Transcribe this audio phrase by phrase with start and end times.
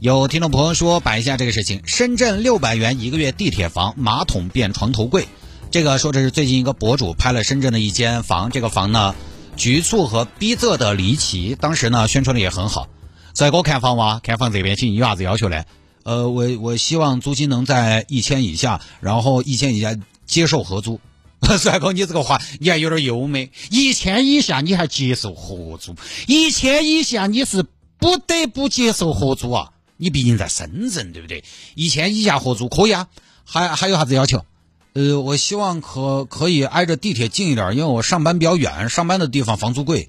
[0.00, 5.26] 有听众朋友说摆一下这个事情：深圳六百元一个月地铁房，马桶变床头柜。
[5.72, 9.16] 这个说这是最近一个博主拍了深圳的一间房，这个房呢
[9.56, 12.86] 局促和逼仄的离奇，当时呢宣传的也很好。
[13.34, 15.64] 帅哥看房哇，看房这边请有啥子要求呢？
[16.04, 21.00] 呃，我我希望租金能在一千以下，然后一千以下接受合租。
[21.58, 25.96] 帅哥，你这个话你还有点优美，一千以下你还接受合租，
[26.28, 27.64] 一千以下你是
[27.98, 29.70] 不得不接受合租啊！
[29.98, 31.44] 你毕竟在深圳，对不对？
[31.74, 33.08] 一千以下合租可以啊，
[33.44, 34.46] 还还有啥子要求？
[34.94, 40.08] 呃，我希望可可以挨着地铁近一点，因为我上班比较远，上班的地方房租贵。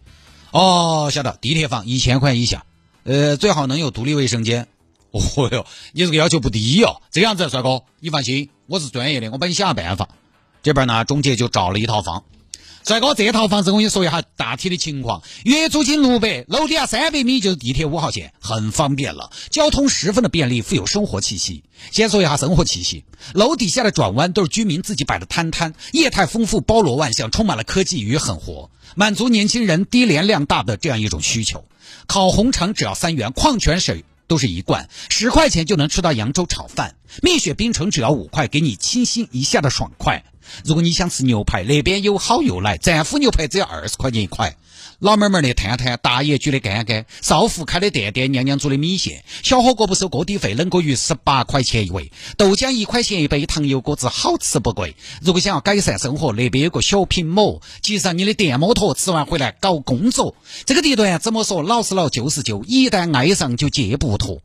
[0.52, 2.66] 哦，晓得，地铁房一千块以下，
[3.04, 4.68] 呃，最好能有独立卫生间。
[5.12, 7.02] 哦哟，你这个要求不低哦。
[7.12, 10.08] 这样子，帅哥，你放心，我是专业的，我帮你想下办法。
[10.64, 12.24] 这边呢，中介就找了一套房。
[12.90, 21.64] 帅哥，这套房子我跟你说一下大体的情况，月租金六百，楼底下三百米就是地铁五号线，很方便了，交通十分的便利，富有生活气息。
[21.92, 31.66] 先说一下生活气息，楼底下的转弯都是居民自己摆的摊摊，业态丰富，包罗万象，充满了科技与狠活，满足年轻人低廉量大的这样一种需求。
[32.08, 40.24] 烤红肠只要三元，矿泉水都是一罐，十块钱就能吃到扬州炒饭，蜜雪冰城只要五块，给你清新一下的爽快。
[40.66, 44.56] 如果你想吃牛排，那边有好又来，战斧牛排只要二十块钱一块。
[45.00, 54.96] 老妹妹的摊摊，大爷举的干干，少妇开的店店，娘娘煮的米线，小火锅不收锅底费，冷锅鱼十八块钱一位，豆浆一块钱一杯，糖油果子好吃不贵。
[55.22, 60.36] 如果想要改善生活，那边有个小品摩，骑上你的电摩托，吃完回来搞工作。
[60.66, 61.62] 这个地段怎么说？
[61.62, 64.42] 老是老，就是旧，一旦爱上就戒不脱。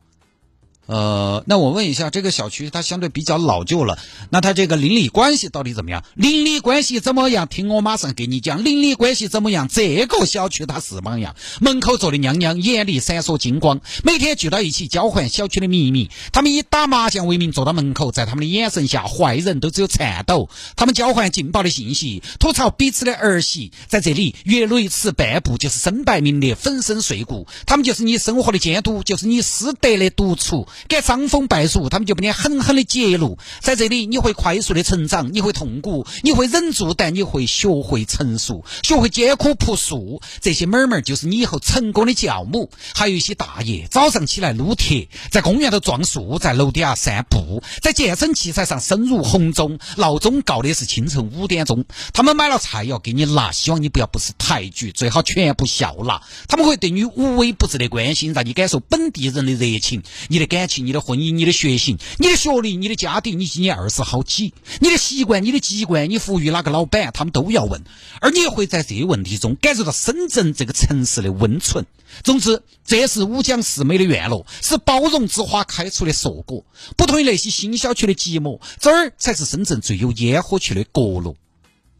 [0.87, 3.97] 呃，那我问一下，这个小区它相对比较老旧了，
[4.29, 6.03] 那它这个邻里关系到底怎么样？
[6.13, 7.47] 邻里关系怎么样？
[7.47, 9.67] 听我马上给你讲，邻里关系怎么样？
[9.67, 11.35] 这个小区它是么样？
[11.59, 16.11] 门口坐的娘娘眼里闪烁金光，每天聚到一起交换小区的秘密。
[16.31, 20.49] 他们以打麻将为名坐到门口，在他们的眼神下，坏人都只有颤抖。
[20.75, 23.71] 他们交换劲爆的信息，吐槽彼此的儿媳。
[23.87, 27.47] 在这里，越雷池半步就是身败名裂、粉身碎骨。
[27.65, 30.67] 他们就是你生活的监督，就是你师德的督促。
[30.87, 33.37] 给伤风败俗，他们就不你狠狠的揭露。
[33.61, 40.21] 在这里，你会快速的成长，你会痛苦，你会忍住，但你会学会成熟，学会艰苦朴素。
[40.41, 42.69] 这些妹儿们就是你以后成功的教母。
[42.93, 49.79] 还有一些大爷，早上起来撸铁，在公园头撞树，在楼底下散步，在健身器材上深入红中。
[49.95, 51.85] 闹钟告的是清晨五点钟。
[52.13, 56.21] 他们买了菜要给你拿，希望你不要不识抬举，最好全部笑纳。
[56.49, 60.03] 他们会对你无微不至的关心，让你感受本地人的热情。
[60.27, 60.64] 你的感。
[60.83, 64.53] 你的婚姻、你的血型、你的学历、你的家庭，你今年二十好几？
[64.79, 67.83] 你的习惯、你的籍贯、你服务于哪个老板，他们都要问。
[68.21, 71.85] 而你会在这些问题中感受到深圳这个城市的温存。
[72.23, 76.63] 总之，这是五讲四美的院落，是包容之花开出的硕果。
[76.95, 81.35] 不同于那些新小区的寂寞，这儿才是深圳最有烟火气的角落。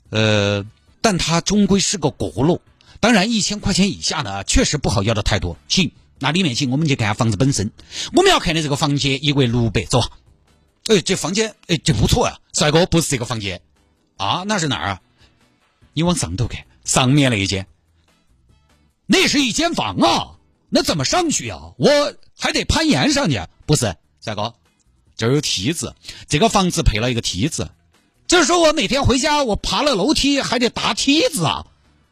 [0.10, 0.66] 呃，
[1.02, 2.62] 但它终归是个角落。
[3.02, 5.58] 当然，一千块钱以下呢，确实不好要的太多。
[5.68, 5.92] 行。
[6.20, 7.72] 那里面去，我们去看下房子本身。
[8.14, 10.02] 我们要看的这个房间，一为六百，走。
[10.88, 13.62] 哎，这房间，哎，这不错啊，帅哥，不是这个房间
[14.18, 15.02] 啊，那是哪儿啊？
[15.94, 17.66] 你往上头看，上面那一间，
[19.08, 20.38] 那是一间房啊，
[20.70, 21.74] 那怎么上去啊？
[21.78, 21.90] 我
[22.38, 23.42] 还得攀岩上去。
[23.66, 24.54] 不是，帅哥，
[25.18, 25.96] 这儿有梯子，
[26.28, 27.72] 这个房子配了一个梯子，
[28.28, 31.66] 就是说我每天回家，我爬了楼梯还得搭梯子啊。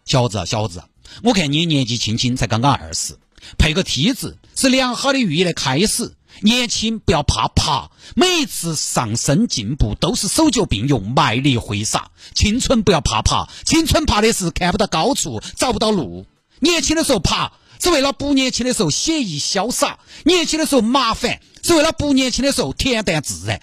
[0.05, 0.83] 小子，小子，
[1.21, 3.17] 我看你年纪轻轻，才刚刚二十。
[3.57, 6.15] 配个梯子是良好的寓意的开始。
[6.41, 12.11] 年轻不要怕爬，每一次上升进步都是手脚并用，卖力挥洒。
[12.33, 16.25] 青春不要怕爬，青春怕的是看不到高处，找不到路。
[16.59, 23.61] 年轻的时候爬，是为了不年轻的时候写意潇洒；年轻的时候麻烦，是为了不年轻的时候恬淡自然。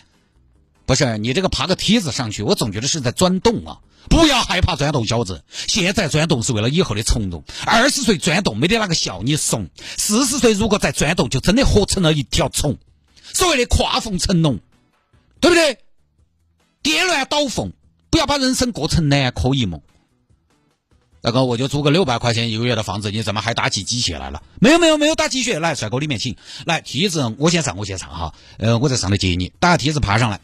[0.87, 3.79] 不是你这个爬个梯子上去，我总觉得是在钻洞啊。
[4.08, 5.44] 不要害怕钻洞，小子！
[5.69, 7.44] 现在钻洞是为了以后的从容。
[7.67, 12.79] 二十岁钻洞没得哪个笑你怂，四十岁如果再钻洞，就真的活成了一条虫。
[13.32, 14.58] 所谓的跨凤成龙，
[15.41, 15.79] 对不对？
[16.82, 17.73] 颠鸾倒凤，
[18.11, 19.81] 不要把人生过成南柯一梦。
[21.23, 24.43] 大哥，我就租个六百块钱一个月的房子，你怎么还打起鸡血来了？
[24.58, 26.35] 没有没有没有打鸡血，来帅哥里面请。
[26.64, 28.35] 来梯子，我先上我先上哈。
[28.56, 30.41] 呃，我在上头接你，打个梯子爬上来。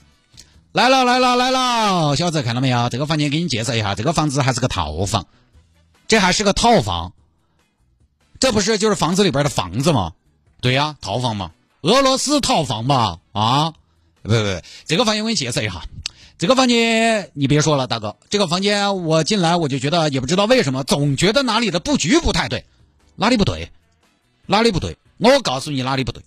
[0.76, 2.90] 来了来了来了，小子看到没有？
[2.90, 5.26] 这个房间给你介绍一下，这个房子还是个套房，
[6.06, 7.14] 这还是个套房，
[8.38, 10.12] 这不是就是房子里边的房子吗？
[10.60, 13.72] 对呀，套房嘛，俄罗斯套房嘛，啊，
[14.20, 15.82] 不不不，这个房间我给你介绍一下，
[16.36, 22.66] 这个房间你别说了，大哥，这个房间我进来我就觉得也不知道为什么，总觉得哪里的布局不太对，
[23.14, 23.70] 哪里不对？
[24.44, 24.98] 哪里不对？
[25.16, 26.22] 我告诉你哪里不对，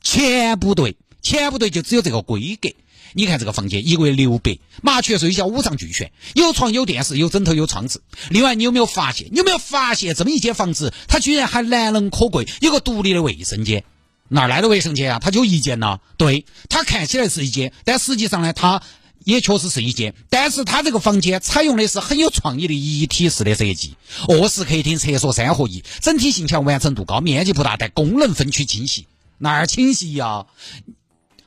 [0.00, 2.70] 钱不对，钱不对就只有这个规格。
[3.14, 8.02] 你看这个房间一个月六百，麻雀虽小五脏俱全，有床有电视有枕头有窗子。
[8.30, 9.28] 另外你有没有发现？
[9.30, 13.84] 你有没有发现这么一间房子，它居然还难能可贵，有个独立的卫生间？
[14.28, 15.18] 哪来的卫生间啊？
[15.18, 16.00] 它就一间呐。
[16.16, 18.82] 对，它看起来是一间，但实际上呢，它
[19.24, 20.14] 也确实是一间。
[20.30, 23.94] 但是它这个房间采用的是很有创意的一体式的设计，
[24.28, 29.06] 卧室、客厅、厕所三合一，整体性强，完成度高，面积不大，但功能分区清晰。
[29.36, 30.46] 哪儿清晰呀？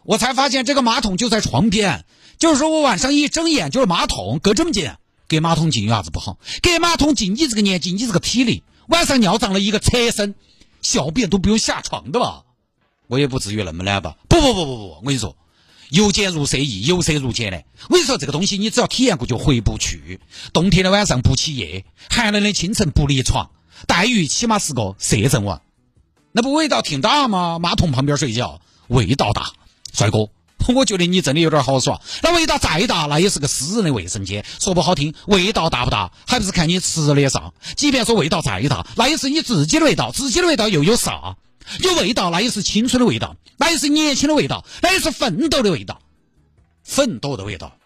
[0.05, 2.05] 我才发现这个马桶就在床边，
[2.37, 4.91] 就是说我晚上一睁眼就是马桶，隔这么近，
[5.27, 6.37] 隔马桶近有啥子不好？
[6.61, 10.35] 隔马桶近，你这个年纪，你这个体力，晚上尿胀了一个侧身，
[10.83, 12.43] 小便都不用下床的吧？
[13.07, 14.15] 我也不至于那么懒吧？
[14.29, 15.35] 不不不不不，我跟你说，
[15.89, 17.65] 由俭入奢易，由奢入俭难。
[17.89, 20.19] 我跟你说，这个东西你只要体验过就回不去。
[20.53, 23.49] 冬天的晚上不起夜，寒冷的清晨不离床，
[23.87, 25.63] 待遇起码是个摄政王，
[26.31, 27.57] 那不味道挺大吗？
[27.57, 29.51] 马桶旁边睡觉，味道大。
[29.95, 30.29] 帅哥，
[30.73, 32.01] 我觉得你真的有点好耍。
[32.21, 34.45] 那味道再大，那也是个私人的卫生间。
[34.59, 37.53] 说不好听，味道大不大，还不是看你吃的啥。
[37.75, 40.11] 即便说味道再大，那也是你自己的味道。
[40.11, 41.37] 自己的味道又有啥？
[41.79, 45.99] 有味道，那也是青春的味道，那也是年轻的味道，那也是奋斗的味道。
[46.83, 47.77] 奋斗的味道，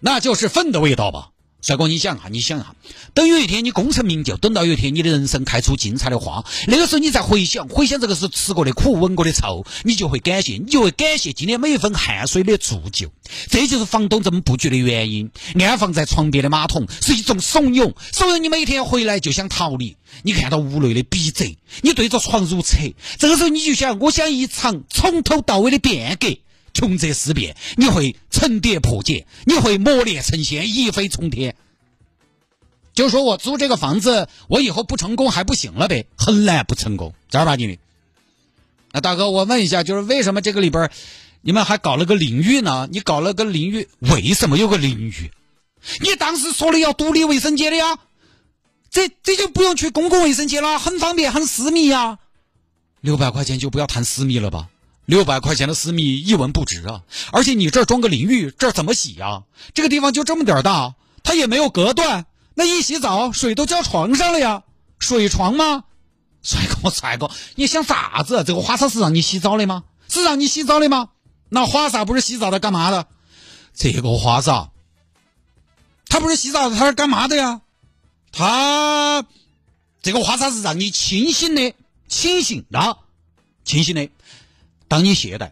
[0.00, 1.30] 那就是粪的味道吧。
[1.60, 2.74] 帅哥，你想哈，你想哈，
[3.14, 13.10] 等有一天你功成名就，等到有一天你的人生开出精彩的花，那个时候你再回想，回想这个是吃过的苦，闻过的臭，你就会感谢，你就会感谢今天每一分汗水的铸就。
[13.50, 15.30] 这就是房东这么布局的原因。
[15.60, 19.96] 安放在床边的马桶是一种怂恿，怂恿你每天回来就想逃离。
[20.22, 22.78] 你看到屋内的逼仄，你对着床如厕，
[23.18, 26.28] 这个时候你就想，我想一场从头到尾的变革。
[26.78, 31.56] 穷则思变，你会层叠破茧，你会磨练成仙，一飞冲天。
[32.94, 36.06] 就说我租这个房子，我以后不成功还不行了呗？
[36.16, 37.78] 很难不成功，正儿八经的。
[38.92, 40.88] 那大哥，我问一下，就是为什么这个里边
[41.40, 42.88] 你们还搞了个淋浴呢？
[42.92, 45.32] 你搞了个淋浴，为什么有个淋浴？
[46.00, 47.98] 你当时说的要独立卫生间的呀，
[48.88, 52.20] 这这就不用去公共卫生间了，很方便，很私密呀。
[53.00, 54.68] 六百块钱就不要谈私密了吧？
[55.08, 57.00] 六百块钱的私密一文不值啊！
[57.32, 59.44] 而且你这儿装个淋浴，这儿怎么洗呀？
[59.72, 64.64] 这个地方就这么点儿大，它也没有隔断，那一洗澡水都浇床上了呀？
[64.98, 65.84] 水床吗？
[66.42, 68.44] 帅哥，帅哥，你想啥子？
[68.46, 69.84] 这个花洒是让你洗澡的吗？
[70.10, 71.08] 是让你洗澡的吗？
[71.48, 73.06] 那花洒不是洗澡的，干嘛的？
[73.72, 74.72] 这个花洒，
[76.10, 77.62] 它不是洗澡的，它是干嘛的呀？
[78.30, 79.24] 它
[80.02, 81.72] 这个花洒是让你清醒的，
[82.08, 82.98] 清醒的，
[83.64, 84.10] 清醒的。
[84.88, 85.50] 当你懈怠，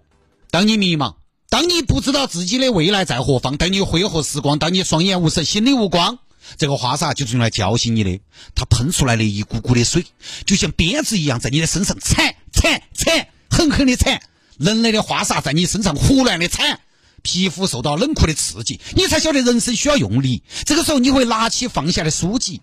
[0.51, 1.15] 当你迷茫，
[1.51, 6.19] 当你不知道自己的未来在何方，当你挥霍时光，当你双眼无神，心里无光，
[6.57, 8.19] 这个花洒就是用来叫醒你的。
[8.55, 10.05] 它喷出来的一股股的水，
[10.47, 14.21] 就像鞭子一样，在你的身上铲铲铲，狠狠的铲。
[14.57, 16.81] 冷冷的花洒在你身上胡乱的铲，
[17.21, 20.43] 皮肤受到冷酷的刺激，你才晓得人生需要用力。
[20.65, 22.63] 这个时候，你会拿起放下的书籍。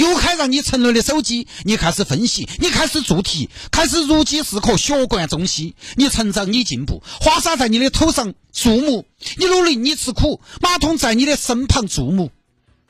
[0.00, 5.74] 丢开让你沉沦的手机，你开始分析，你开始做题，开始如饥似渴，学贯中西。
[5.94, 9.04] 你成长，你进步，花洒在你的头上注目，
[9.36, 12.30] 你努力，你吃苦，马桶在你的身旁注目。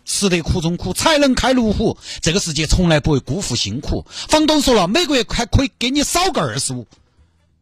[0.05, 1.99] 吃得苦中苦，才能开路虎。
[2.21, 4.07] 这个世界从来不会辜负辛苦。
[4.29, 6.87] 房东说了，每个月还可以给你少个二十五。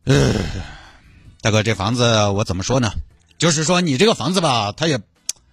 [0.05, 0.35] 呃，
[1.40, 2.93] 大哥，这房子我怎么说呢？
[3.38, 5.00] 就是说你这个房子吧，它也，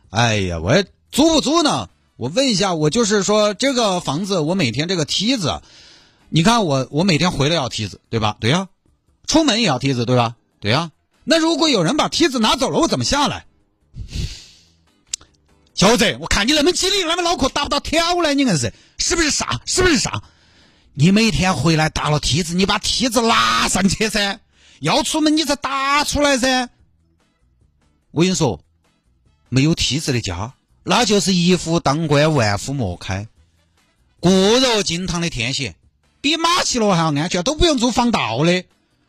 [0.09, 0.83] 哎呀，我
[1.13, 1.87] 租不租呢？
[2.17, 5.62] 我问一下，我就是说这个房子，我每天这个梯子，
[6.29, 8.38] 你看我我每天回来要梯子，对吧？
[8.39, 8.69] 对呀，
[9.27, 10.36] 出门也要梯子，对吧？
[10.62, 10.91] 对呀。
[11.25, 13.45] 那如果有人把梯子拿走了，我怎么下来？
[15.74, 18.34] 小子，我看你那么机灵，那么脑壳，打不到挑呢？
[18.34, 19.60] 你硬是是不是傻？
[19.65, 20.24] 是不是傻？
[20.93, 24.39] 你每天回来搭了梯子，你把梯子拉上去噻，
[24.79, 26.69] 要出门你才打出来噻。
[28.12, 28.62] 我跟你说，
[29.50, 30.53] 没有梯子的家。
[30.87, 33.27] 那就是一夫当关，万夫莫开。
[34.19, 35.75] 固若金汤的天险，
[36.21, 38.65] 比马其诺还要安全，都不用做防盗的，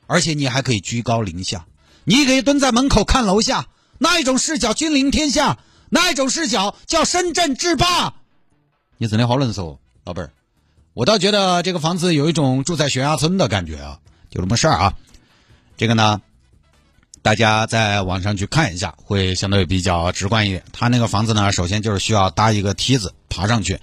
[0.07, 1.67] 而且你还可以居高临下，
[2.05, 3.69] 你可以蹲在门口看楼下，
[3.99, 5.59] 那一种视角君临天下，
[5.91, 8.15] 那一种视角叫深圳制霸。
[8.97, 10.31] 你真的好能说，老板儿，
[10.95, 14.95] 我倒觉得这个房子有一种住在悬崖村的感觉啊，就这么事儿啊。
[15.77, 16.23] 这个呢，
[17.27, 20.63] 大家在网上去看一下，会相对比较直观一点。
[20.73, 23.81] 他那个房子呢，首先就是需要搭一个梯子爬上去，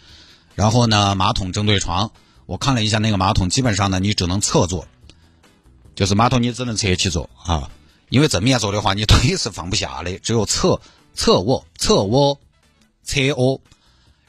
[0.56, 2.10] 然后呢，马桶正对床。
[2.46, 4.88] 我看了一下那个马桶，基本上呢，你只能侧坐，
[5.94, 7.70] 就是马桶你只能侧起坐啊，
[8.08, 10.80] 因为正面坐的话，你腿是放不下的，只有侧
[11.14, 12.40] 侧卧、侧卧、
[13.04, 13.60] 侧卧。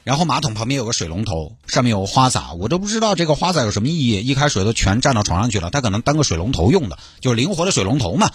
[0.03, 8.29] 然后马桶旁边有个水龙头，上面有花洒，我都不知道这个花洒有什么意义，一开水都全站到床上去了，它可能当个水龙头用的，就是灵活的水龙头嘛，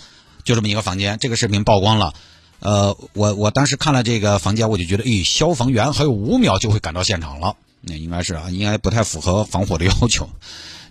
[0.50, 1.16] 就这么一个房间。
[1.20, 2.12] 这个视频曝光了，
[2.58, 10.28] 呃，我我当时看了这个房间，我就觉得，咦，消防员还有五秒就会赶到现场了，那应该是啊，应该不太符合防火的要求。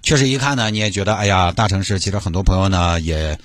[0.01, 3.38] 确实一看呢，你也觉得，哎呀，大城市其实很多朋友呢也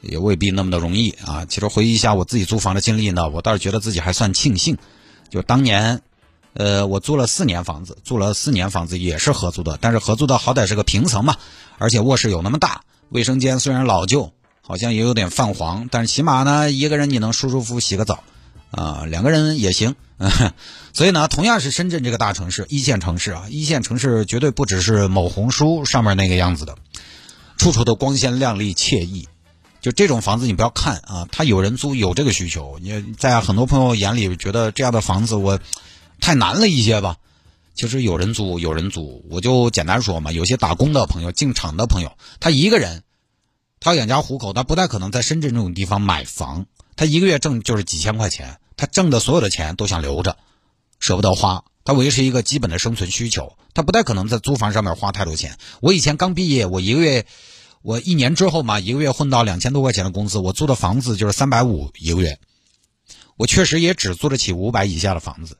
[0.00, 1.46] 也未必那么的容易啊。
[1.48, 4.76] 其实回忆一下我自己租房的经历呢，我倒是觉得自己还算庆幸，
[5.30, 6.02] 就当年。
[6.52, 11.36] 呃，我租了四年房子，租了四年房子也是合租的，但是合租的好歹是个平层嘛，
[11.78, 14.32] 而且卧室有那么大，卫生间虽然老旧，
[14.70, 18.22] 好像也有点泛黄，但是起码呢，一个人你能舒舒服服洗个澡，
[18.70, 19.96] 啊，两个人也行。
[20.94, 26.76] 所以呢，同样是深圳这个大城市，一线城市啊，一线城市绝对不只是某红书上面那个样子的，
[27.56, 29.26] 处处都光鲜亮丽惬意。
[29.80, 32.78] 就这种房子你不要看啊，他有人租，有这个需求。
[32.80, 35.58] 你在很多朋友眼里觉得这样的房子我。
[36.22, 37.16] 太难了一些吧，
[37.74, 40.30] 其实有人租，有人租，我就简单说嘛。
[40.32, 43.02] 有些打工的朋友、进厂的朋友，他一个人，
[43.80, 46.66] 他要养家糊口，他不太可能在深圳这种地方买房。
[46.96, 50.36] 他一个月挣就是几千块钱，他挣的所有的钱都想留着，
[50.98, 51.64] 舍不得花。
[51.82, 55.56] 他维持一个基本的生存需求，他不太可能在租房上面花太多钱。
[55.80, 57.24] 我以前刚毕业，我一个月，
[57.80, 62.38] 我一年之后嘛，一个月混到两千多块钱的工资，我租的房子就是三百五一个月，
[63.38, 65.56] 我确实也只租得起五百以下的房子。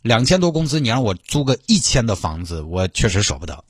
[0.00, 3.62] 两千多工资，你让我租个一千的房子，我确实舍不得。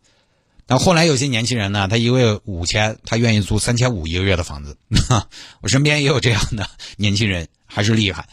[0.71, 4.77] 那后来有些年轻人呢，他一个月五千，他愿意租三千五一个月的房子。
[5.63, 8.29] 我身边也有这样的年轻人，还是厉害。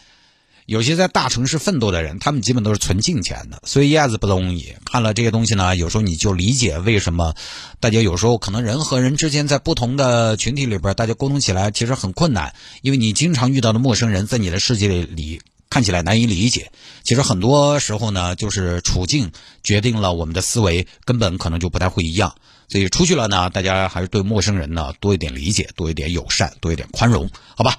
[0.66, 4.74] 有些在大城市奋斗的人，他们基本都是存进钱的，所以一下子不容易。
[4.84, 7.32] 看了这些东西呢，有时候你就理解为什么
[7.80, 15.40] 大家有时候可能人和人之间在不同的群体里边，大家沟通起来其实很困难，因为你经常遇到的陌生人在你的世界里。
[15.68, 16.70] 看起来难以理解，
[17.02, 19.32] 其实很多时候呢，就是处境
[19.62, 22.34] 决定了我们的思维根本可能就不太会一样。
[22.68, 27.76] 所以出去了呢，大家还是对陌生人呢多一点理解，多一点友善，多一点宽容，好吧？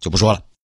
[0.00, 0.42] 就不说了。